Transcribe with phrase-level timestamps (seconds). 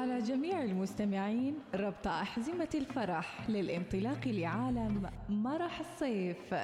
[0.00, 6.54] على جميع المستمعين ربط أحزمة الفرح للانطلاق لعالم مرح الصيف.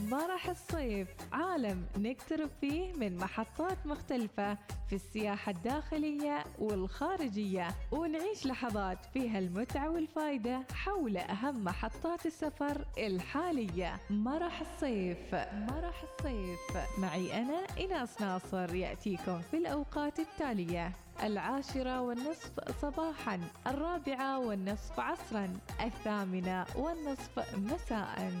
[0.00, 4.58] مرح الصيف عالم نقترب فيه من محطات مختلفة
[4.88, 13.96] في السياحة الداخلية والخارجية ونعيش لحظات فيها المتعة والفائدة حول أهم محطات السفر الحالية.
[14.10, 16.60] مرح الصيف مرح الصيف.
[16.98, 20.92] معي أنا إناس ناصر يأتيكم في الأوقات التالية.
[21.22, 28.32] العاشرة والنصف صباحا الرابعة والنصف عصرا الثامنة والنصف مساء.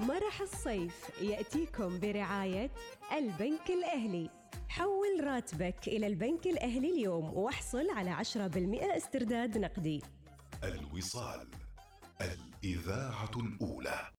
[0.00, 2.70] مرح الصيف يأتيكم برعاية
[3.12, 4.30] البنك الأهلي.
[4.68, 10.02] حول راتبك إلى البنك الأهلي اليوم واحصل على 10% استرداد نقدي.
[10.64, 11.48] الوصال
[12.20, 14.10] الإذاعة الأولى.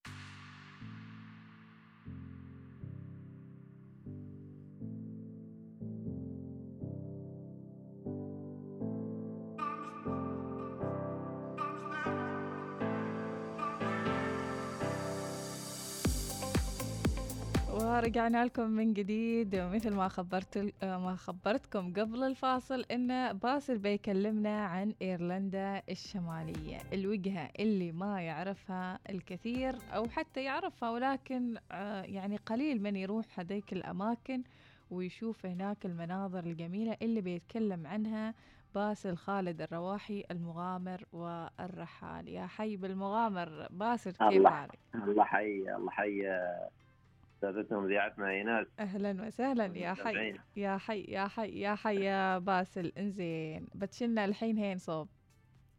[17.99, 19.55] ورجعنا لكم من جديد.
[19.55, 26.77] ومثل ما خبرت ما خبرتكم قبل الفاصل إن باسل بيكلمنا عن إيرلندا الشمالية.
[26.93, 33.73] الوجهة اللي ما يعرفها الكثير أو حتى يعرفها ولكن آه، يعني قليل من يروح هذيك
[33.73, 34.43] الأماكن
[34.91, 38.33] ويشوف هناك المناظر الجميلة اللي بيتكلم عنها
[38.75, 42.27] باسل خالد الرواحي المغامر والرحال.
[42.27, 44.47] يا حي بالمغامر باسل كيف.
[44.47, 46.21] حالك؟ الله حي الله حي
[47.41, 50.35] سادتهم ذيعتنا ايناس أهلا وسهلا يا حي.
[50.55, 52.91] يا حي يا حي يا حي يا باسل.
[52.97, 55.09] إنزين بتشلنا الحين هين صوب.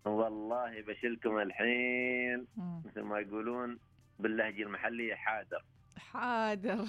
[0.05, 2.47] والله بشيلكم الحين.
[2.85, 3.79] مثل ما يقولون
[4.19, 5.65] باللهجة المحلية حاضر
[5.97, 6.85] حاضر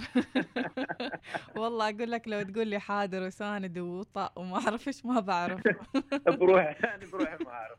[1.58, 5.62] والله أقول لك لو تقول لي حاضر وساند وطأ وما أعرف إيش ما بعرف.
[6.40, 7.78] بروح أنا بروح ما أعرف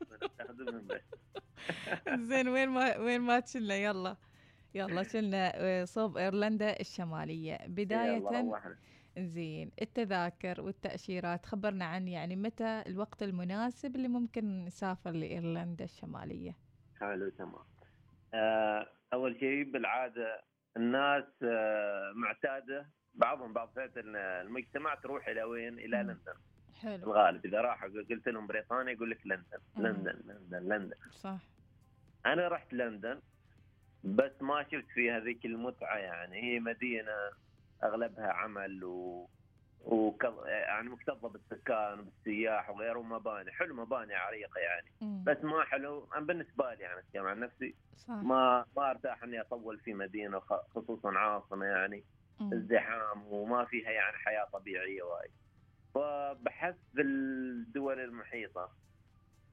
[2.29, 4.17] زين وين ما وين ما تشلنا يلا.
[4.75, 8.19] يلا شلنا آه، صوب إيرلندا الشمالية بداية.
[9.19, 16.57] زين التذاكر والتأشيرات خبرنا عن يعني متى الوقت المناسب اللي ممكن نسافر لإيرلندا الشمالية
[17.01, 17.65] حلو تمام
[18.35, 20.43] آه، أول شيء بالعادة
[20.77, 25.97] الناس آه، معتادة بعضهم بعض فئة المجتمع تروح إلى وين؟ إلى.
[25.97, 26.35] لندن
[26.81, 29.59] حلو الغالب إذا راح قلت لهم بريطانيا يقول لك لندن.
[29.77, 31.41] لندن لندن لندن صح
[32.27, 33.21] أنا رحت لندن
[34.05, 36.43] بس ما شفت فيها ذيك المتعة يعني.
[36.43, 37.13] هي مدينة
[37.85, 39.29] أغلبها عمل و
[39.81, 40.25] وك...
[40.47, 43.53] يعني مكتظة بالسكان وبالسياح وغيره ومباني.
[43.53, 44.87] حلو مباني عريقة يعني.
[45.01, 45.25] مم.
[45.25, 46.09] بس ما حلو.
[46.17, 48.15] أنا بالنسبة لي يعني اتكلم عن نفسي صح.
[48.15, 50.41] ما ما أرتاح إني أطول في مدينة
[50.75, 52.05] خصوصا عاصمة يعني.
[52.41, 52.53] مم.
[52.53, 55.31] ازدحام وما فيها يعني حياة طبيعية وايد.
[55.95, 58.82] فبحثت بالدول المحيطة.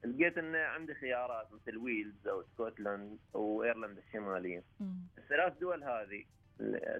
[0.04, 4.64] لقيت إن عندي خيارات مثل ويلز أو سكوتلاند وايرلندا الشمالية.
[5.18, 6.24] الثلاث دول هذه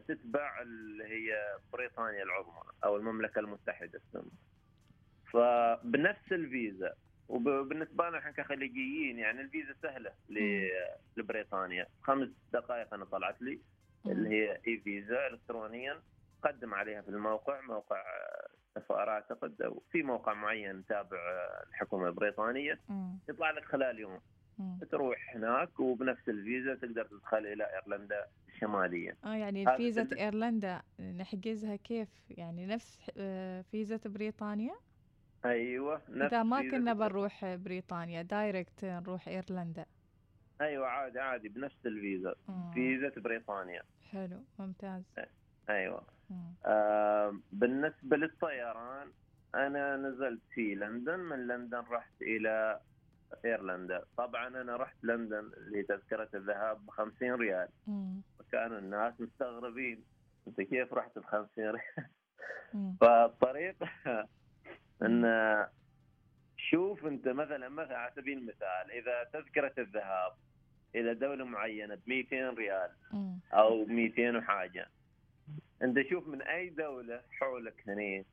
[0.09, 3.99] تتبع اللي هي بريطانيا العظمى أو المملكة المتحدة.
[4.11, 4.31] تسمى
[5.33, 6.95] فبنفس الفيزا
[7.29, 10.13] وبالنسبة لنا إحنا كخليجيين يعني الفيزا سهلة
[11.17, 11.87] لبريطانيا.
[12.03, 13.61] خمس دقائق أنا طلعت لي
[14.07, 16.03] اللي هي e-visa الكترونيا
[16.43, 18.03] قدم عليها في الموقع موقع
[18.75, 21.19] سفاره اعتقد أو في موقع معين نتابع
[21.69, 22.81] الحكومة البريطانية.
[23.29, 24.21] يطلع لك خلال يوم
[24.59, 24.79] مم.
[24.91, 30.09] تروح هناك وبنفس الفيزا تقدر تدخل إلى إيرلندا الشماليه آه يعني فيزا.
[30.19, 34.75] إيرلندا نحجزها كيف يعني نفس آه، فيزا بريطانيا
[35.45, 39.87] أيوه نفس إذا ما كنا بنروح بريطانيا direct نروح إيرلندا
[40.61, 42.71] أيوه عادي عادي بنفس الفيزا مم.
[42.73, 45.03] فيزا بريطانيا حلو ممتاز
[45.69, 46.03] أيوه.
[46.67, 49.09] آه بالنسبة للطيران
[49.55, 52.81] أنا نزلت في لندن من لندن رحت إلى
[53.45, 58.23] إيرلندا طبعا أنا رحت لندن اللي تذكره الذهاب ب 50 ريال مم.
[58.41, 60.05] وكانوا الناس مستغربين
[60.49, 61.81] أنت كيف رحت ب 50 ريال.
[63.01, 63.77] فالطريق
[65.03, 65.67] إن
[66.57, 70.33] شوف أنت مثلا مثلا على سبيل المثال إذا تذكرة الذهاب
[70.95, 72.91] إلى دولة معينة ب 200 ريال.
[73.53, 74.89] أو 200 وحاجة
[75.83, 78.25] أنت شوف من أي دولة حولك هنا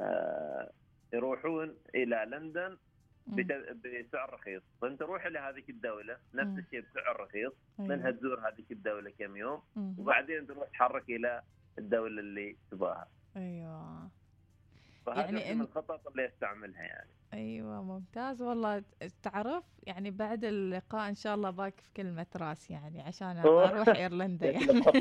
[0.00, 0.70] آه
[1.12, 2.76] يروحون إلى لندن
[3.26, 6.16] بسعر رخيص فأنت روح إلى هذيك الدولة.
[6.34, 7.90] نفس الشيء بسعر رخيص أيوة.
[7.96, 9.62] منها تزور هذيك الدولة كم يوم.
[9.98, 11.42] وبعدين تروح تحرك إلى
[11.78, 14.10] الدولة اللي تباها أيوه
[15.06, 17.10] فهذه يعني من الخطط اللي استعملها يعني.
[17.32, 18.42] أيوه ممتاز.
[18.42, 18.82] والله
[19.22, 23.38] تعرف يعني بعد اللقاء إن شاء الله باك في كلمة راس يعني عشان.
[23.38, 24.82] أروح إيرلندا يعني.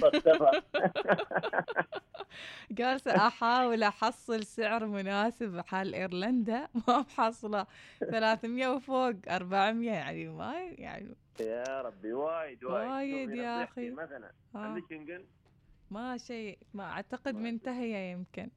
[2.79, 6.67] قال سأحاول أحصل سعر مناسب حال إيرلندا.
[6.87, 7.67] ما محصلة
[7.99, 11.15] 300 وفوق 400 يعني ما يعني.
[11.39, 12.89] يا ربي وايد وايد.
[12.89, 13.89] وايد يا أخي.
[13.89, 14.57] مثلا آه.
[14.57, 15.25] عندك
[15.91, 18.49] ما شيء ما أعتقد ما منتهية يمكن.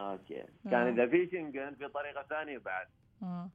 [0.00, 0.40] أوكي.
[0.40, 0.70] آه.
[0.70, 2.86] كان إذا في شنقن في طريقة ثانية بعد.
[3.22, 3.50] آه.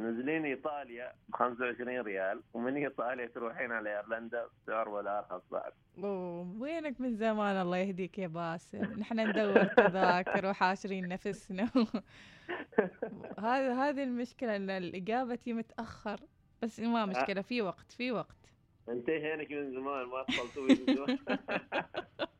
[0.00, 6.56] نزلين إيطاليا ب 25 ريال ومن إيطاليا تروحين على إيرلندا بسعر ولا ارخص بعد أوه،
[6.60, 11.70] وينك من زمان الله يهديك يا باسم؟ نحن ندور تذاكر وحاشرين نفسنا.
[13.38, 16.20] هذا هذه المشكلة إن الإجابة تي متأخر
[16.62, 18.36] بس ما مشكلة في وقت في وقت.
[18.88, 21.18] انتهينك من زمان ما اتصلتوا من زمان.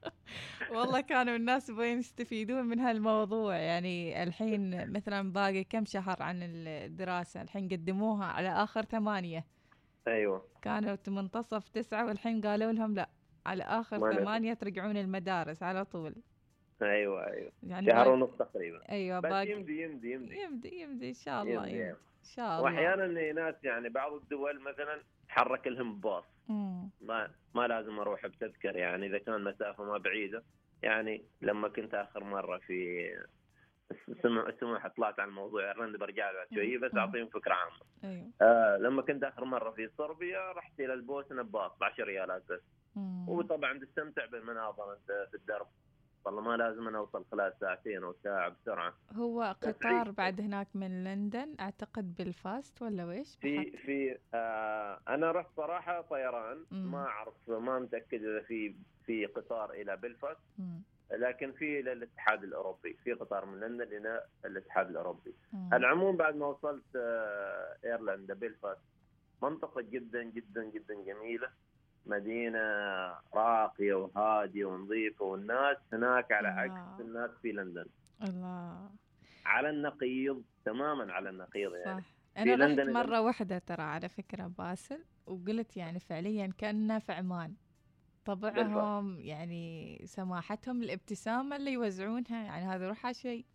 [0.70, 3.56] والله كانوا الناس يبغون يستفيدون من هالموضوع.
[3.56, 9.44] يعني الحين مثلا باقي كم شهر عن الدراسة الحين قدموها على آخر ثمانية.
[10.08, 10.48] أيوه.
[10.62, 13.08] كانوا منتصف تسعة والحين قالوا لهم لا
[13.46, 14.12] على آخر.
[14.12, 16.14] ثمانية ترجعون المدارس على طول.
[16.82, 17.52] أيوه أيوه.
[17.62, 18.90] يعني شهر ونص تقريبا.
[18.90, 20.40] أيوه بس باقي يمدي يمدي يمدي.
[20.40, 21.82] يمدي يمدي إن شاء الله يمدي، يمدي.
[21.82, 21.92] يمدي.
[22.20, 22.62] إن شاء الله.
[22.62, 26.24] واحيانا ناس يعني بعض الدول مثلا تحرك لهم باص.
[27.00, 30.42] ما ما لازم أروح بتذكر يعني إذا كان مسافة ما بعيدة.
[30.82, 33.10] يعني لما كنت آخر مرة في
[34.22, 36.94] سمع سمح طلعت عن الموضوع ايرلندا برجع له بعد شوية بس.
[36.96, 37.80] أعطيهم فكرة عامة.
[38.04, 38.30] أيوه.
[38.42, 42.60] آه لما كنت آخر مرة في صربيا رحت إلى البوسنة بباص ب 10 ريالات بس.
[42.96, 43.28] مم.
[43.28, 45.66] وطبعا تستمتع بالمناظر انت في الدرب.
[46.24, 49.56] والله ما لازم أنا أوصل خلال ساعتين أو ساعة بسرعة هو.
[49.62, 56.00] قطار بعد هناك من لندن أعتقد بالفاست ولا ويش في في آه أنا رحت صراحة
[56.00, 56.92] طيران مم.
[56.92, 58.74] ما أعرف ما متأكد إذا في
[59.06, 60.40] في قطار إلى بلفاست.
[61.12, 65.74] لكن في إلى الاتحاد الأوروبي في قطار من لندن إلى الاتحاد الأوروبي مم.
[65.74, 68.80] العموم بعد ما وصلت آه، إيرلندا بلفاست
[69.42, 71.48] منطقة جدا جدا جدا جميلة
[72.06, 72.58] مدينة
[73.34, 76.60] راقية وهادية ونظيفة والناس هناك على الله.
[76.60, 77.86] عكس الناس في لندن.
[78.22, 78.90] الله.
[79.46, 82.00] على النقيض تماما على النقيض يعني.
[82.00, 82.06] صح.
[82.38, 87.54] أنا رحت لندن مرة واحدة ترى على فكرة باسل وقلت يعني فعليا كاننا في عمان.
[88.24, 93.46] طبعهم يعني سماحتهم الابتسامة اللي يوزعونها يعني هذا روحها شيء.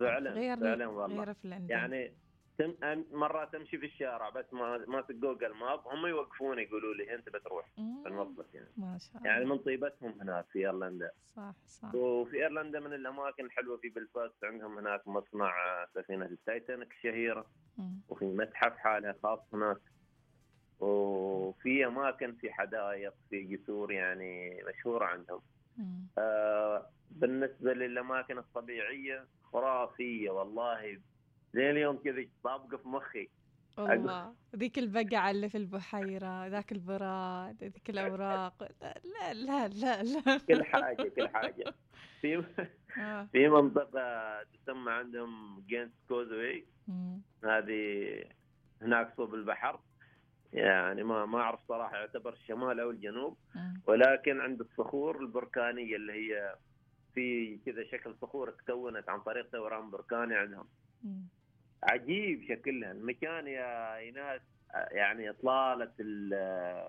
[0.00, 1.24] فعلا غير فعلا والله.
[1.24, 1.70] غير في لندن.
[1.70, 2.12] يعني
[2.58, 2.74] تم
[3.12, 7.66] مرة تمشي في الشارع بس ما ماسك جوجل ماب هم يوقفون يقولوا لي أنت بتروح.
[7.76, 8.68] في المطبخ يعني.
[8.76, 9.30] ما شاء الله.
[9.30, 11.10] يعني من طيبتهم هناك في إيرلندا.
[11.26, 11.94] صح صح.
[11.94, 15.52] وفي إيرلندا من الأماكن الحلوة في بلفاست عندهم هناك مصنع
[15.94, 17.46] سفينة التايتانيك الشهيره
[17.78, 18.00] مم.
[18.08, 19.78] وفي متحف حالها خاص هناك.
[20.80, 25.40] وفي أماكن في حدائق في جسور يعني مشهورة عندهم.
[25.76, 26.06] مم.
[26.18, 31.00] آه بالنسبة للأماكن الطبيعية خرافية والله.
[31.54, 33.28] زي اليوم كذا طابقه في مخي.
[33.78, 34.34] والله.
[34.56, 38.68] ذيك البقعة اللي في البحيرة ذاك البراد ذيك الأوراق.
[38.82, 41.74] لا لا لا لا كل حاجة كل حاجة.
[42.20, 42.44] في
[42.98, 43.28] آه.
[43.32, 46.66] في منطقة تسمى عندهم Giant's Causeway.
[47.44, 48.24] هذه
[48.82, 49.80] هناك صوب البحر.
[50.52, 53.36] يعني ما ما أعرف صراحة يعتبر الشمال أو الجنوب.
[53.86, 56.54] ولكن عند الصخور البركانية اللي هي
[57.14, 60.68] في كذا شكل صخور تكونت عن طريق ثوران بركاني عندهم.
[61.82, 64.40] عجيب شكلها المكان يا إيناس
[64.90, 66.88] يعني اطلاله ال-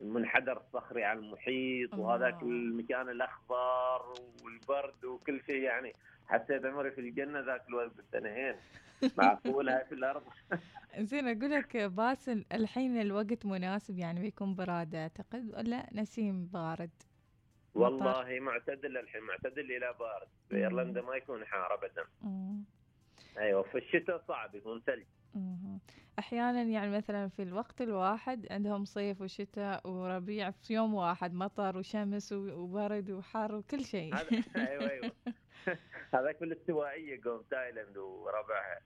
[0.00, 1.94] المنحدر الصخري على المحيط.
[1.94, 4.14] وهذاك المكان الأخضر
[4.44, 5.92] والبرد وكل شيء يعني
[6.26, 8.54] حسيت عمري في الجنة ذاك الوقت سنتين
[9.18, 10.22] معقولها في الأرض
[10.98, 16.90] زين أقول لك باسل الحين الوقت مناسب يعني بيكون براد أعتقد ولا نسيم بارد.
[17.74, 20.56] والله معتدل الحين معتدل إلى بارد في.
[20.56, 22.04] ايرلندا ما يكون حار ابدا.
[23.38, 25.78] أيوه في الشتاء صعب يكون ثلج مم.
[26.18, 32.32] أحيانا يعني مثلا في الوقت الواحد عندهم صيف وشتاء وربيع في يوم واحد مطر وشمس
[32.32, 34.14] وبرد وحر وكل شيء
[34.56, 35.12] أيوه أيوه
[36.14, 38.80] هذاك في الاستوائية قوم تايلاند وربعها.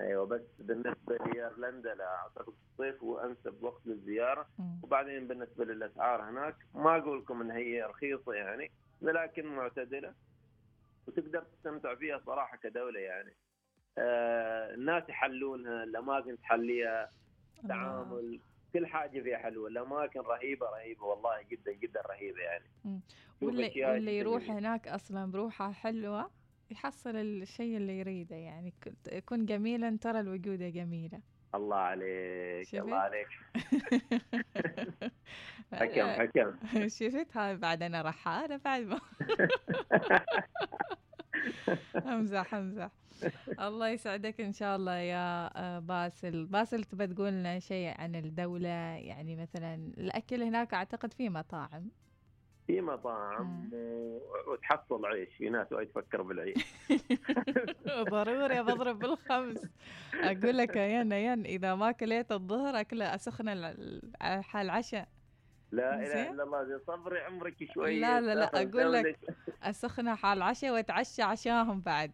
[0.00, 4.48] أيوه بس بالنسبة لإيرلندا لا أعتقد الصيف هو أنسب وقت للزيارة.
[4.82, 8.70] وبعدين بالنسبة للأسعار هناك ما أقول لكم إن هي رخيصة يعني
[9.02, 10.14] ولكن معتدلة
[11.06, 13.32] وتقدر تستمتع فيها صراحة كدولة يعني.
[13.98, 17.10] آه الناس يحلونها الأماكن تحليها.
[17.68, 18.40] تعامل
[18.72, 19.68] كل حاجة فيها حلوة.
[19.68, 22.64] الأماكن رهيبة رهيبة والله جدا جدا رهيبة يعني.
[23.40, 24.50] واللي, جداً يروح.
[24.50, 26.30] هناك أصلا بروحه حلوة
[26.70, 28.72] يحصل الشيء اللي يريده يعني.
[29.12, 31.20] يكون جميلا ترى الوجودة جميلة.
[31.54, 33.28] الله عليك شفت؟ الله عليك.
[35.72, 36.54] حكم حكم.
[36.98, 39.00] شفت؟ هاي بعد أنا رحالة بعد ما.
[42.06, 42.90] امزح امزح
[43.60, 46.46] الله يسعدك إن شاء الله يا آه، باسل.
[46.46, 51.90] باسل تبى تقول لنا شيء عن الدولة؟ يعني مثلا الأكل هناك أعتقد في مطاعم.
[52.66, 53.70] في مطاعم.
[54.48, 55.28] وتحصل عيش.
[55.38, 56.66] في ناس وايد تفكر بالعيش.
[58.10, 59.66] ضروري بضرب بالخمس.
[60.14, 63.48] أقول لك يا ين ين إذا ما كليت الظهر أكله أسخن
[64.20, 65.08] حال العشاء.
[65.72, 69.18] لا إله إلا الله صبري عمرك شوي لا لا لا أقول لك
[69.62, 72.12] اسخنها حال العشاء وأتعشى عشاهم بعد.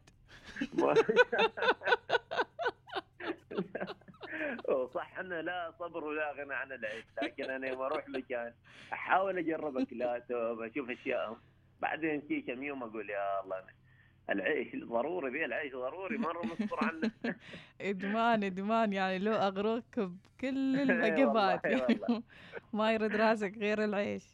[4.94, 8.52] صح إنه لا صبر ولا غنى عن العيش لكن أنا لما أروح مكان
[8.92, 11.36] أحاول اجرب اكلات واشوف اشياء
[11.80, 13.64] بعدين شي كم يوم أقول يا الله
[14.30, 17.10] العيش ضروري ذي العيش ضروري مره مصبر عنه.
[17.80, 21.64] إدمان إدمان يعني لو أغرقك بكل الوجبات.
[21.64, 22.22] يعني
[22.72, 24.24] ما يرد راسك غير العيش.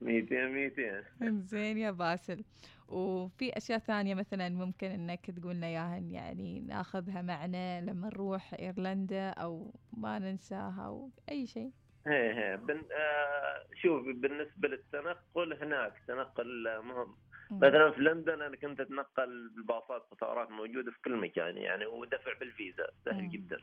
[0.00, 2.44] 200 200 زين يا باسل.
[2.88, 9.30] وفي أشياء ثانية مثلا ممكن إنك تقول لنا إياها يعني ناخذها معنا لما نروح إيرلندا
[9.30, 11.70] أو ما ننساها أو أي شيء.
[12.06, 12.82] إيه إيه بن...
[12.92, 17.14] آه شوف بالنسبة للتنقل هناك تنقل مهم.
[17.50, 22.86] مثلا في لندن أنا كنت أتنقل بالباصات قطارات موجودة في كل مكان يعني ودفع بالفيزا
[23.04, 23.56] سهل جدا.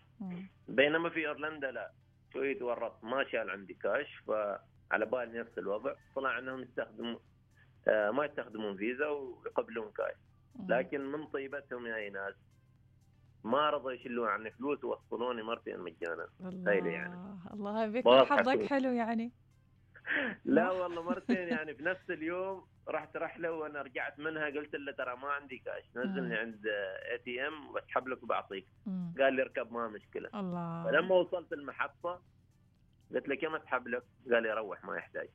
[0.68, 1.92] بينما في إيرلندا لا.
[2.34, 5.94] شوي تورط ما شال عندي كاش فعلى بالي نفس الوضع.
[6.16, 7.20] طلع إنهم يستخدمون آه،
[7.88, 10.16] ما يستخدمون فيزا ويقبلون كاش
[10.68, 12.36] لكن من طيبتهم يا ناس
[13.44, 16.28] ما رضوا يشلون عني فلوس ووصلوني مرتين مجانا.
[16.42, 17.40] الله يعني.
[17.54, 19.32] الله بك حظك حلو يعني.
[20.46, 25.16] لا والله مرتين يعني في نفس اليوم رحت رحلة وأنا رجعت منها قلت له ترى
[25.16, 26.68] ما عندي كاش نزلني عند
[27.12, 28.68] ATM بسحب لك وبعطيك.
[29.20, 30.30] قال لي اركب ما مشكلة.
[30.36, 30.84] الله.
[30.84, 32.22] فلما وصلت المحطة
[33.14, 35.30] قلت له كم أسحب لك؟ قال لي روح ما يحتاج.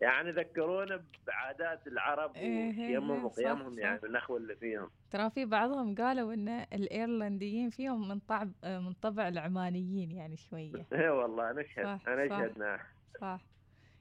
[0.00, 4.90] يعني ذكرونا بعادات العرب إيه وقيمهم وقيمهم يعني النخوه اللي فيهم.
[5.10, 10.86] ترى في بعضهم قالوا إن الإيرلنديين فيهم من طبع من طبع العمانيين يعني شوية.
[10.92, 12.78] اي والله نشهد أنا أشهد نعم.
[13.20, 13.40] صح.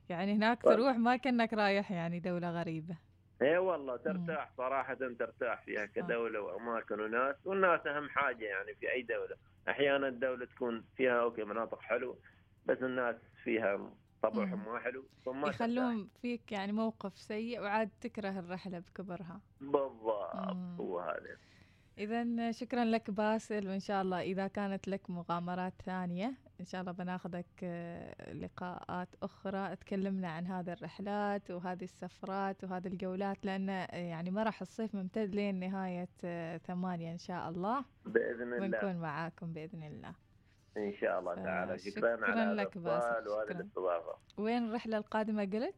[0.09, 2.97] يعني هناك تروح ما كأنك رايح يعني دولة غريبة.
[3.41, 9.01] اي والله ترتاح صراحة ترتاح فيها كدولة وأماكن وناس والناس أهم حاجة يعني في أي
[9.01, 9.35] دولة.
[9.69, 12.19] أحيانا الدولة تكون فيها okay مناطق حلو
[12.65, 18.79] بس الناس فيها طبعهم ما حلو ثم يخلون فيك يعني موقف سيء وعاد تكره الرحلة
[18.79, 19.41] بكبرها.
[19.61, 21.37] بالضبط هو هذا.
[21.97, 26.91] إذا شكرا لك باسل وإن شاء الله إذا كانت لك مغامرات ثانية إن شاء الله
[26.91, 34.31] بناخذك آه، لقاءات أخرى تكلمنا عن هذه الرحلات وهذه السفرات وهذه الجولات لأن آه، يعني
[34.31, 37.85] مرح الصيف ممتد لين نهاية آه، ثمانية إن شاء الله.
[38.05, 38.63] بإذن الله.
[38.63, 40.13] ونكون معاكم بإذن الله.
[40.77, 41.77] إن شاء الله تعالى.
[41.79, 44.15] شكرا, شكرا على لك باسل وهذه الاستضافة.
[44.37, 45.75] وين الرحلة القادمة قلت؟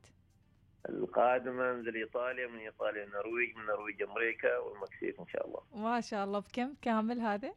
[0.90, 5.62] القادمة من إيطاليا من إيطاليا النرويج من النرويج أمريكا والمكسيك إن شاء الله.
[5.74, 6.40] ما شاء الله.
[6.40, 7.54] بكم؟ كامل هذا؟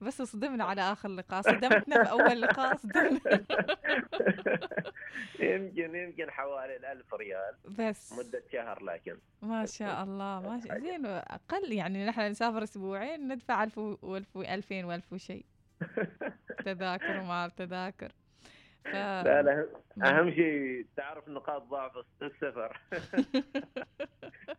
[0.00, 1.42] بس صدمنا على آخر لقاء.
[1.52, 3.20] صدمتنا في أول لقاء صدمنا.
[5.40, 7.54] يمكن يمكن حوالي الألف ريال.
[7.78, 8.12] بس.
[8.12, 9.16] مدة شهر لكن.
[9.42, 10.40] ما شاء الله.
[10.40, 15.44] ما شاء زين أقل يعني نحن نسافر أسبوعين ندفع ألف وألف وألفين وألف وشيء.
[16.64, 18.12] تذاكر وما تذاكر.
[18.84, 18.94] ف...
[18.94, 19.66] لا لا
[20.02, 21.92] أهم شيء تعرف نقاط ضعف
[22.22, 22.80] السفر.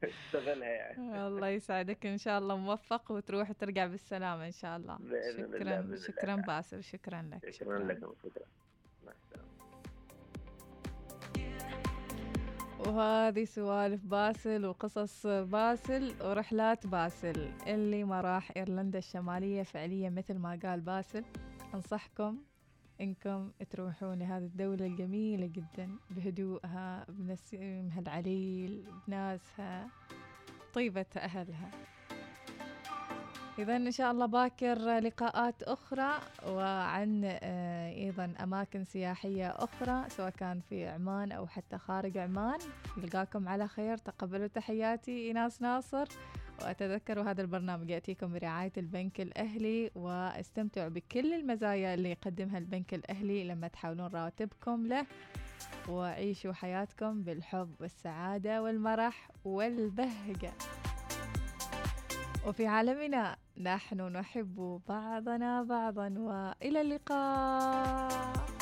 [0.04, 1.28] استغلها يعني.
[1.28, 4.98] الله يسعدك إن شاء الله موفق وتروح وترجع بالسلامة إن شاء الله.
[4.98, 5.82] بإذن شكرا الله.
[5.82, 6.46] بإذن شكرا الله.
[6.46, 8.46] باسل شكرا لك شكرا لكم شكرا.
[9.06, 9.46] مع السلامة.
[12.80, 17.52] وهذه سوالف باسل وقصص باسل ورحلات باسل.
[17.68, 21.24] اللي ما راح إيرلندا الشمالية فعليا مثل ما قال باسل.
[21.76, 22.38] أنصحكم
[23.02, 29.88] إنكم تروحون لهذه الدولة الجميلة جدا بهدوءها بنسيمها العليل بناسها
[30.74, 31.72] طيبة أهلها.
[33.60, 40.60] إذا إن شاء الله باكر لقاءات أخرى وعن آه، أيضا أماكن سياحية أخرى سواء كان
[40.60, 42.60] في عمان أو حتى خارج عمان.
[42.98, 43.98] نلقاكم على خير.
[43.98, 45.28] تقبلوا تحياتي.
[45.28, 46.06] إيناس ناصر.
[46.62, 53.68] وأتذكروا هذا البرنامج يأتيكم برعاية البنك الأهلي واستمتعوا بكل المزايا اللي يقدمها البنك الأهلي لما
[53.68, 55.06] تحولون رواتبكم له.
[55.90, 60.54] وعيشوا حياتكم بالحب والسعادة والمرح والبهجة.
[62.48, 68.55] وفي عالمنا نحن نحب بعضنا بعضا وإلى اللقاء.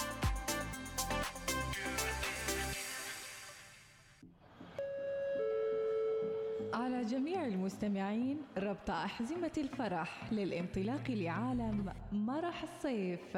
[6.73, 13.37] على جميع المستمعين ربط أحزمة الفرح للانطلاق لعالم مرح الصيف.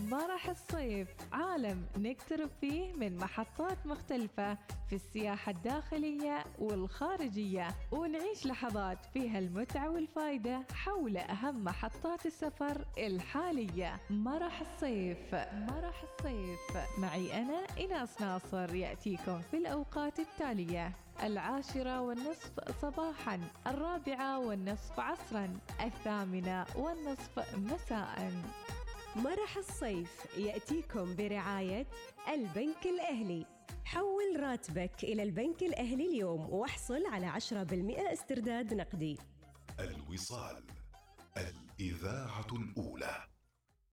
[0.00, 4.58] مرح الصيف عالم نقترب فيه من محطات مختلفة
[4.88, 13.96] في السياحة الداخلية والخارجية ونعيش لحظات فيها المتعة والفائدة حول أهم محطات السفر الحالية.
[14.10, 16.60] مرح الصيف مرح الصيف
[16.98, 20.92] معي أنا إناس ناصر يأتيكم في الأوقات التالية.
[21.22, 28.32] العاشرة والنصف صباحا الرابعة والنصف عصرا الثامنة والنصف مساء.
[29.16, 31.86] مرح الصيف يأتيكم برعاية
[32.28, 33.46] البنك الأهلي.
[33.84, 39.18] حول راتبك إلى البنك الأهلي اليوم واحصل على 10% استرداد نقدي.
[39.80, 40.64] الوصال
[41.36, 43.33] الإذاعة الأولى.